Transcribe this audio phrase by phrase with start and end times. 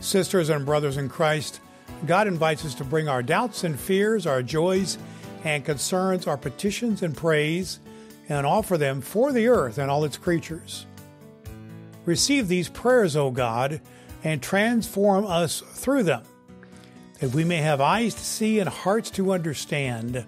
[0.00, 1.60] Sisters and brothers in Christ,
[2.06, 4.98] God invites us to bring our doubts and fears, our joys
[5.44, 7.80] and concerns, our petitions and praise,
[8.28, 10.86] and offer them for the earth and all its creatures.
[12.04, 13.80] Receive these prayers, O God,
[14.22, 16.22] and transform us through them,
[17.20, 20.26] that we may have eyes to see and hearts to understand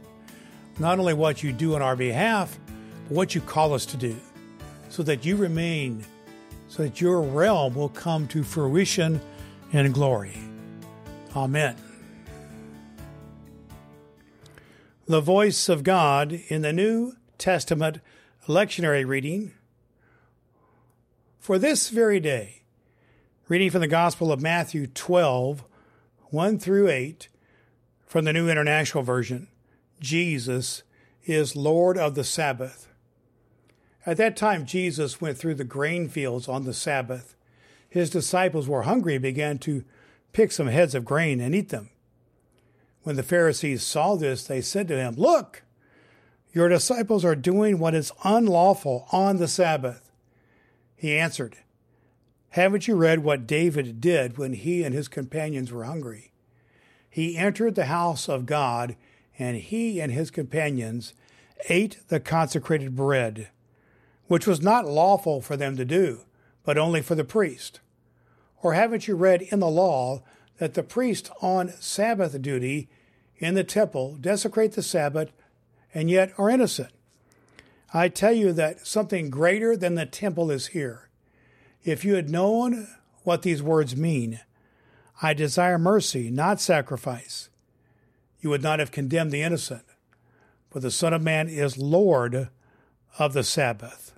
[0.79, 2.57] not only what you do on our behalf,
[3.09, 4.17] but what you call us to do,
[4.89, 6.05] so that you remain,
[6.69, 9.21] so that your realm will come to fruition
[9.73, 10.39] and glory.
[11.37, 11.77] Amen.
[15.07, 18.01] The voice of God in the New Testament
[18.47, 19.53] lectionary reading
[21.39, 22.63] for this very day.
[23.49, 25.65] Reading from the Gospel of Matthew 12,
[26.25, 27.29] 1 through 8,
[28.07, 29.49] from the New International Version.
[30.01, 30.83] Jesus
[31.25, 32.89] is Lord of the Sabbath.
[34.05, 37.35] At that time, Jesus went through the grain fields on the Sabbath
[37.89, 39.85] his disciples were hungry and began to
[40.33, 41.91] pick some heads of grain and eat them.
[43.03, 45.63] When the Pharisees saw this, they said to him, Look,
[46.53, 50.11] your disciples are doing what is unlawful on the Sabbath.
[50.95, 51.57] He answered,
[52.51, 56.33] Haven't you read what David did when he and his companions were hungry?
[57.09, 58.97] He entered the house of God,
[59.39, 61.15] and he and his companions
[61.69, 63.49] ate the consecrated bread,
[64.27, 66.25] which was not lawful for them to do
[66.69, 67.81] but only for the priest?
[68.61, 70.23] Or haven't you read in the law
[70.59, 72.91] that the priest on Sabbath duty
[73.39, 75.33] in the temple desecrate the Sabbath
[75.95, 76.91] and yet are innocent?
[77.95, 81.09] I tell you that something greater than the temple is here.
[81.85, 82.89] If you had known
[83.23, 84.41] what these words mean,
[85.23, 87.49] I desire mercy, not sacrifice,
[88.41, 89.87] you would not have condemned the innocent.
[90.71, 92.51] For the Son of Man is Lord
[93.19, 94.18] of the Sabbath